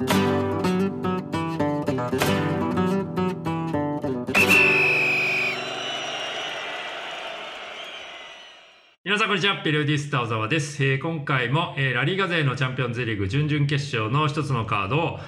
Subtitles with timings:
[0.00, 0.08] 皆
[9.18, 9.60] さんこんにちは。
[9.62, 15.18] ペリオディスタ小沢です、えー、今回も、えー、ラリーガ勢のチャンピオンズリーグ準々決勝の一つのカードを、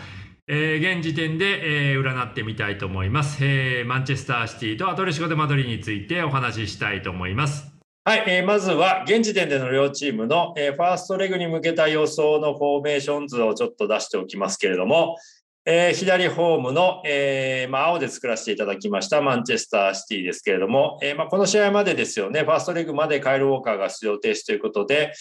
[0.47, 7.72] えー、現時点で、えー、占ってみたいと思います、えー、マンチェスターシティとアトレシコ・デ・マドリーについてお話ししたいと思います。
[8.05, 15.19] はい、えー、まずは現時点での両チームの、えー、ファーストレグに向けた予想のフォーメーション図をちょっと出しておきますけれども、
[15.65, 25.13] えー、左ホームの、えーまあ、青で作らせていただきましたマンチェスターシティですけれども、えーまあ、この試合までですよね、ファーストレグまでカイル・ウォーカーが出場停止ということで、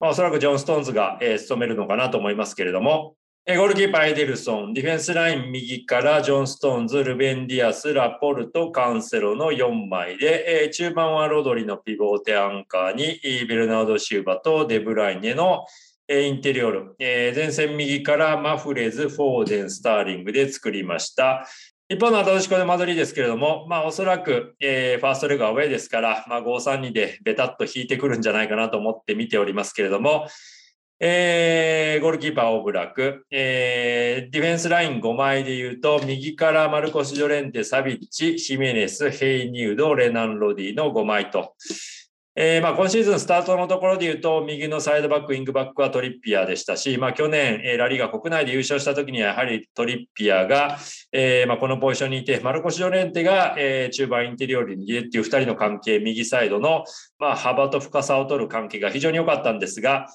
[0.00, 3.16] まあ、おそらくジョン・ストーンズが、えー、務めるのかなと思いますけれども、
[3.46, 15.64] ゴールキーパーエデルソン、ディフェンスライン右からジョン・ストーンズ、ルベン・ディアス、ラポルト、カンセロの4枚で、中盤はロドリのピボーテアンカーに、ベルナルド・シウバとデブライネの
[16.08, 21.46] インテリオル、前線右からマフレズ、フォーデン、スターリングで作りました。
[21.88, 30.28] 一方のアトレティコ・デ・マドリーですけれども、まあおそらく、えー、ファーストレグはアウェイですから、まあ5-3-2でベタッと引いてくるんじゃないかなと思って見ておりますけれども、
[31.02, 41.54] えー、ゴールキーパーオブラク、えー、ディフェンスライン5枚で言うと、右からマルコス・ジョレンテ、サビッチ、ヒメネス、ヘイニウド、レナン・ロディの5枚と、
[42.36, 50.76] えー、まあ今シーズンスタートのところで言うと、右のサイドバック、ウィングバックはトリッピアでしたし、まあ去年、えー、ラリーが国内で優勝した時にはやはりトリッピアが、
[51.12, 56.84] えー、まあこのポジションにいて、マルコシ・ジョレンテが、えー、中盤インテリオーにいるっていう2人の関係、右サイドの、
[57.18, 60.06] まあ、幅と深さを取る関係が非常に良かったんですが、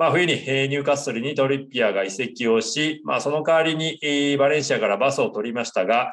[0.00, 6.12] まあ、冬に、ニューカッスルにトリッピアが移籍をし、まあ、その代わりに、バレンシアからバスを取りましたが、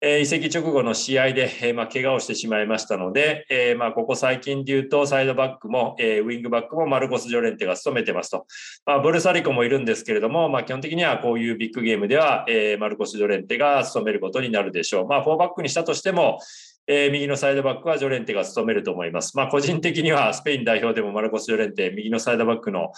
[0.00, 8.46] え、移籍直後の試合で、え、まあ、怪我をしてしまいましたので、え、まあ、ここ最近で言うと、サイドバックも、え、ウィングバックもマルコス・ジョレンテが務めてますと。
[8.86, 15.06] まあ、ブルサリコもいるんですけれども、まあ、基本的にはこういうビッグゲームでは、え、マルコス・ジョレンテが務めることになるでしょう。
[15.06, 16.38] まあ、フォーバックにしたとしても、
[16.86, 19.36] えー、右のサイドバックはジョレンテが務めると思います。
[19.36, 22.92] まあ、個人的にはスペイン代表でもマルコス・ジョレンテ、右のサイドバックの、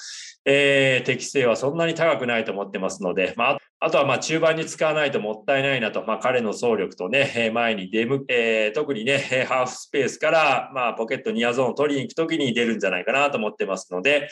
[0.45, 14.29] えー、適性はそんなに高くないと思ってますので、まあ、あとはまあ中盤に使わないともったいないなと、まあ、彼の走力とね、前に出む、えー、特にね、ハーフスペースから、まあ、ポケットニアゾーンを取りに行くときに出るんじゃないかなと思ってますので、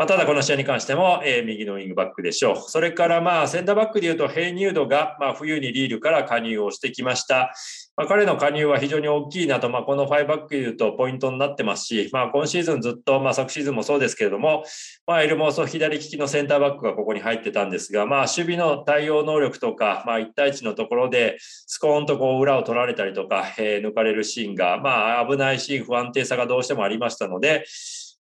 [0.00, 2.56] まあ、ただこの試合に関しても、えー、右のウィングバックでしょう。
[2.56, 7.52] それからまあセンターバックで言うとヘイニュードが、まあ、冬にリールから加入をしてきました。
[7.98, 14.64] まあ、彼の加入は非常に大きいなと、まあ、この5バックで言うとポイントになってますし、まあ、今シーズンずっと、まあ、昨シーズンもそうですけれども、
[15.06, 27.66] まあ、エルモーソ左利きのセンターバックがここに入ってたんですが、まあ、守備の対応能力とか、まあ、1対1のところでスコーンとこう裏を取られたりとか、えー、抜かれるシーンが、まあ、危ないシーン、不安定さがどうしてもありましたので、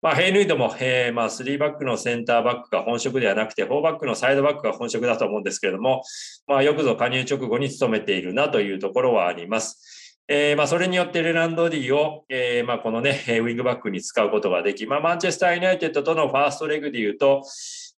[0.01, 6.03] まあ、ヘイヌイドも、えー、まあ、3バックのセンターバックが本職ではなくて、4バックのサイドバックが本職だと思うんですけれども、
[6.45, 10.13] まあ、よくぞ加入直後に努めているなというところはあります。
[10.27, 17.41] えー、まあ、それによってレランドディを、えー、まあ、このね、ウィングバックに使うことができ、まあ、マンチェスターユナイテッドとのファーストレグで言うと、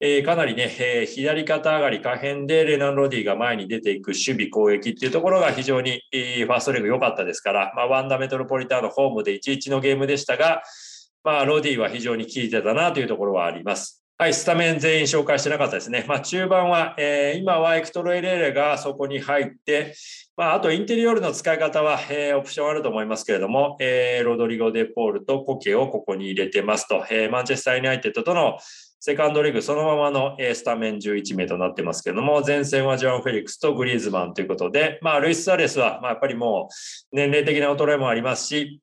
[0.01, 10.63] えー、かなりね、えー、左肩上がり、下辺でレナンドディが前に出ていく守備攻撃っていうところが非常に、えー、ファーストレグ良かったですから、まあ、ワンダメトロポリターのホームで1-1のゲームでしたが、
[11.25, 14.03] まあ、ロディは非常に効いてたなというところはあります。
[14.21, 16.05] はい、スタメン全員紹介してなかったですね。
[16.09, 19.95] まあ、中盤は、えー、今はエクトル・エレーラがそこに入って、
[20.37, 28.59] まあ、あとインテリオールの使い方は、えー、オプションあると思いますけれども、えー、ロドリゴ・デ・ポールとコケをここに入れてますと、えー、マンチェスター・ユナイテッドとの
[28.99, 36.69] セカンドレグそのままのスタメン11名となってますけれども、前線はジョアン・フェリックスとグリーズマンということで、まあ、ルイス・スアレスは、まあ、やっぱりも
[37.13, 38.81] う年齢的な衰えもありますし、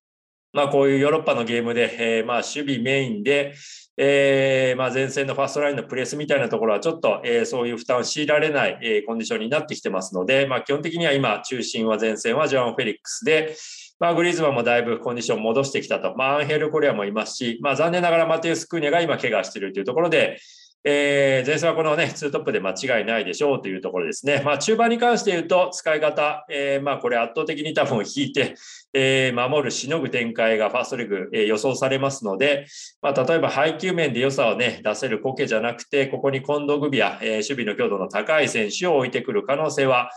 [0.56, 3.54] まあ、こういうヨーロッパのゲームで、えー、まあ守備メインで、
[3.98, 13.54] えー、まあ前線のファーストラインのプレスみたいなところはちょっと、え、そういう負担を強いられない、え、コンディションになってきてますので、まあ、基本的には今、中心は前線はジョアン・フェリックスで、
[14.00, 16.16] まあ、グリーズマンもだいぶコンディション戻してきたと。
[16.16, 20.40] まあ、アンヘル・コレアもいますし、まあ、残念ながらマテウス・クーニャが今、怪我しているというところで、
[20.88, 24.44] えー、前線はこのね、ツートップで間違いないでしょうというところですね。
[24.46, 28.54] まあ、中盤に関して言うと、使い方、えー、まあ、これ圧倒的に多分引いて、
[28.94, 32.68] えー、守る、しのぐ展開がファーストレグ、えー、予想されますので、
[33.02, 40.12] まあ、例えば配球面で良さをね、出せるコケじゃなくて、ここに近藤グビア、えー、守備の強度の高い選手を置いてくる可能性は、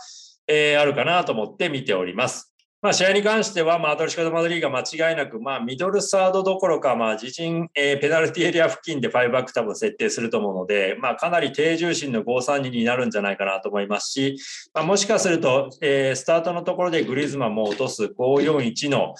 [0.47, 2.48] えー、あるかなと思って見ております。
[2.81, 14.37] まあ、試合に関しては、まあ、アトレシカ・ド・マドリーが間違いなく、まあ、ミドルサードどころか、まあ、自陣、えー、ペナルティエリア付近で5バック多分設定すると思うので、まあ、かなり低重心の5-3-2になるんじゃないかなと思いますし、
[14.73, 19.13] まあ、もしかすると、えー、スタートのところでグリズマンも落とす5-4-1の、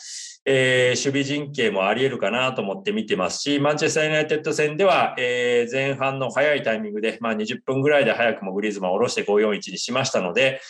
[0.45, 10.61] えー、守備陣形もあり得るかなと思って見てますし、マンチェスター・ユナイテッド戦では、えー、前半の早いタイミングで、まあ、20分ぐらいで早くもグリズマンを下ろして5-4-1にしましたので、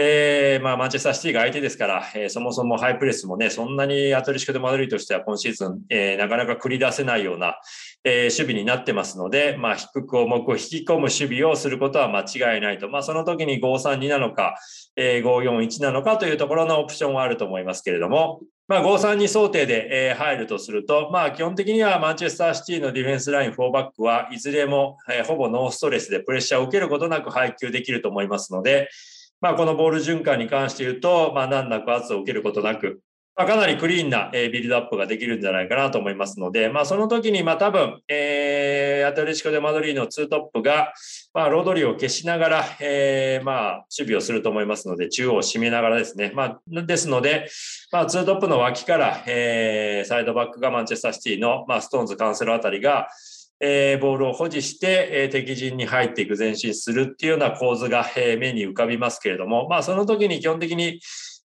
[0.00, 7.58] えー、まあ、マンチェスターシティが相手ですから、えー、そもそもハイプレスもね、そんなにアトリシコでマドリーとしては今シーズン、えー、なかなか繰り出せないような、
[8.04, 12.88] えー、守備になってますので、まあ、低く重く引き込む守備をすることは間違いないと。
[12.88, 14.54] まあ、その時に5-3-2なのか、
[14.94, 28.88] えー、5-4-1なのかというところのオプションはあると思いますけれども、まあ、5-3-2想定で、えー、入るとすると、まあ、基本的にはマンチェスターシティのディフェンスライン4バックはいずれも、えー、ほぼノーストレスでプレッシャーを受けることなく配球できると思いますので、
[29.40, 33.00] まあ、このボール循環に関して言うと、まあ、難なく圧を受けることなく、
[33.38, 40.92] まあ、かなりクリーンな、えビルドアップができるんじゃないかなと思いますので、まあ、その時に、まあ、多分、えー、アトレティコ・デ・マドリーのツートップが、
[41.32, 46.32] まあ、ロドリを消しながら、えー、まあ、守備をすると思いますので、中央を締めながらですね。
[46.34, 47.48] まあ、ですので、
[47.92, 53.06] まあ、ツートップの脇から、えー、サイドバックがマンチェスターシティの、まあ、ストーンズ、カンセロあたりが、
[53.60, 61.00] えー、ボールを保持して、えー、敵陣に入っていく前進するっていうような構図が、えー、目に浮かびますけれども、まあ、その時に基本的に、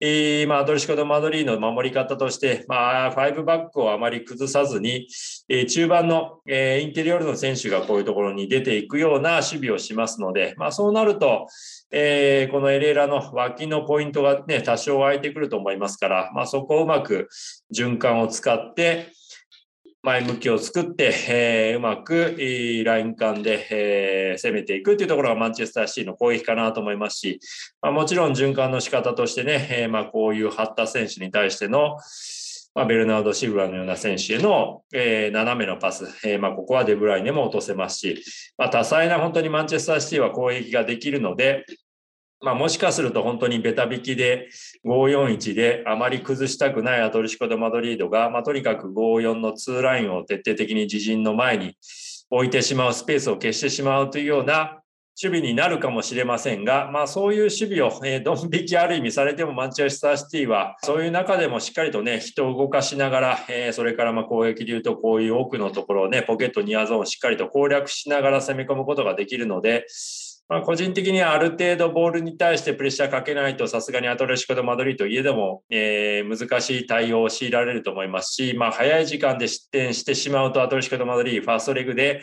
[0.03, 5.07] えー、まあ、アトレティコ・デ・マドリーの守り方として、まあ、5バックをあまり崩さずに、
[5.49, 11.49] えー、中盤の、えー、インテリオールの選手がこういうところに出ていくような守備をしますので、まあ、そうなると、
[11.93, 17.29] えー、このエレーラの脇のポイントがね、多少空いてくると思いますから、まあ、そこをうまく
[17.75, 19.13] 循環を使って、
[20.03, 27.39] 前向きを作って、えー、うまく、えー、ライン間で、えー、攻めていくというところがマンチェスターシティの攻撃かなと思いますし、
[27.83, 31.99] まあ、もちろん循環の仕方としてね、えーまあ、こういう張った選手に対しての、
[32.75, 38.25] まあ、ベルナード・シブラのような選手への、えー、斜めのパス、えーまあ、ここはデブライネも落とせますし、
[38.57, 41.67] まあ、多彩な本当にマンチェスターシティは攻撃ができるので、
[42.43, 44.49] まあ、もしかすると本当にベタ引きで
[44.87, 51.77] 541であまり崩したくないアトリシコ・ド・マドリードが、まあ、とにかく54の2ラインを徹底的に自陣の前に
[52.31, 54.81] 置いてしまうスペースを消してしまうというような
[55.23, 69.85] 守備になるかもしれませんが、まあ、そういう守備を、えー、ドン引きある意味されてもマンチェスターシティはそういう中でもしっかりとね人を動かしながら、えー、それからまあ攻撃でいうとこういう奥のところをねポケットニアゾーンをしっかりと攻略しながら攻め込むことができるので
[70.51, 82.23] まあ、個人的にはある程度ボールに対してプレッシャーかけないとさすがにアトレシコ・ド・マドリーといえども、えー、難しい対応を強いられると思いますし、まあ、早い時間で失点してしまうとアトレシコ・ド・マドリーファーストレグで、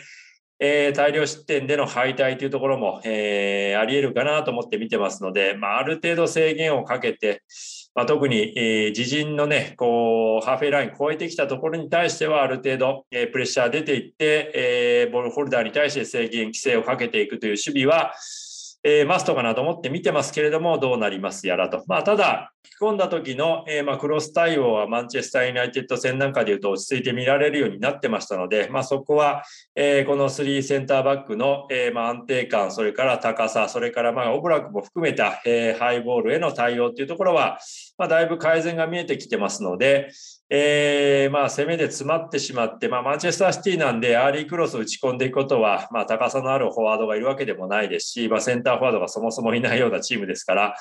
[0.60, 7.42] えー、大量失点での敗退というところも、えー、あり得るかなと思って見てますので、まあ、ある程度制限をかけて、
[7.98, 18.14] まあ、特に、えー、自陣のね、こう、ハーフェイライン超えてきたところに対しては、ある程度、えー、プレッシャー出ていって、えー、ボールホルダーに対して制限、規制をかけていくという守備は、
[18.84, 21.82] えー、マストかなと思って見てますけれども、どうなりますやらと。
[21.88, 29.42] まあ、ただ、き込んだ時の、えー、まあ、クロス対応はマンチェスター・ユナイテッド戦なんかでいうと落ち着いて見られるようになってましたので、まあ、そこは、
[29.74, 37.58] えー、この3センターバックの、えー、まあ、安定感、それから高さ、それからまあオブラックも含めた、え、ハイボールへの対応というところは、
[37.96, 40.10] まあ、だいぶ改善が見えてきてますので、
[40.50, 50.74] えー、まあ攻めで詰まってしまって、まあ、マンチェスターシティなんで、アーリークロスを打ち込んでいくことは、まあ、高さのあるフォワードがいるわけでもないですし、まあ、センターフォワードがそもそもいないようなチームですから、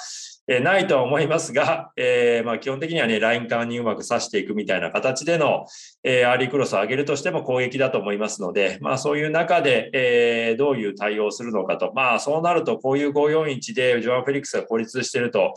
[0.50, 5.66] え、ないとは思いますが、えー、まあ基本的にはね、ライン間にうまく刺していくみたいな形での、
[6.04, 15.54] えー、アーリークロスを上げるとしても攻撃だと思いますので、まあそういう中で、えー、どういう対応をするのかと、まあそうなるとこういう541でジョアン・フェリックスが孤立してると、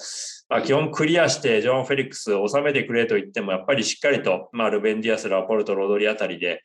[0.49, 6.65] まあ、基本クリアしてジョアン・フェリックスを収めてくれと言っても、やっぱりしっかりと、まあルベン・ディアス、ラポルト、ロドリあたりで、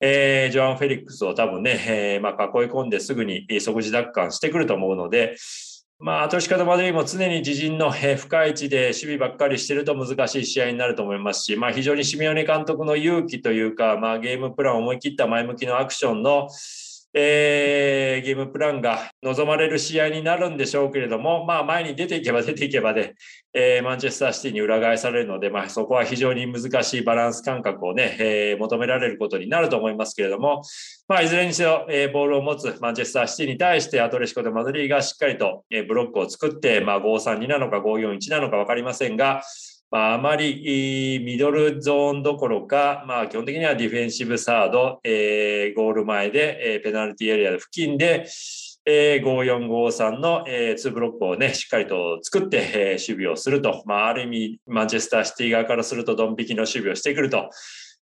[0.00, 5.34] えー、ジョアン・フェリックスを多分ね、えーまあ、囲い込んですぐに即時奪還してくると思うので、
[6.00, 16.48] まあ、アトシカド・マドリーも常に自陣の深い位置で守備ばっかりしていると難しい試合になると思いますし、まあ、非常にシミオネ監督の勇気というか、まあ、ゲームプランを思い切った前向きのアクションの、
[17.16, 23.14] えー、ゲームプランが望まれる試合になるんでしょうけれども、まあ、前に出ていけば 出ていけばで、
[23.52, 30.62] えー、マンチェスターシティに裏返されるので、まあ、そこは非常に難しいバランス感覚をね、えー、求められることになると思いますけれども、
[31.06, 39.40] まあ、いずれにせよ、え、ボールを持つマンチェスターシティに対して、アトレシコでマドリーがしっかりと、え、ブロックを作って、まあ、5-3-2なのか5-4-1なのか分かりませんが、
[39.94, 48.26] まあ、あまりミドルゾーンどころか、まあ、基本的にはディフェンシブサード、えー、ゴール前で、えー、ペナルティエリア付近で、
[48.84, 53.84] えー、5453の、えー、2ブロックをね、しっかりと作って、えー、守備をすると。
[53.86, 57.50] まあ、ある意味、マンチェスターシティ側からすると、ドン引きの守備をしてくると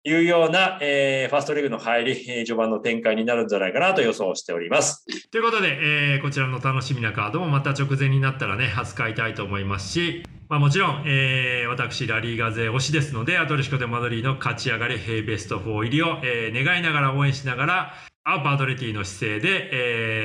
[0.05, 5.03] いうような、えー、ファーストレグの入り、えー、序盤の展開になるんじゃないかなと予想しております。
[5.31, 17.93] ということで、えー、こちらの楽しみなカードもまた直前になったらね、扱いたいと思いますし、まあ、もちろん、えー、私、ラリーガ勢推しですので、アトレシコ・デ・マドリーの勝ち上がり、ヘイベスト4入りを、えー、願いながら応援しながら、
[18.23, 19.69] アウパードレティの姿勢で、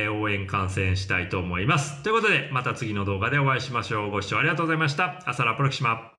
[0.05, 2.03] えー、応援観戦したいと思います。
[2.03, 4.11] ということで、また次の動画でお会いしましょう。
[4.11, 5.23] ご視聴ありがとうございました。
[5.25, 6.13] アサラプロキシマ。